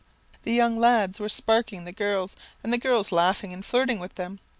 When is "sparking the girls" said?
1.29-2.35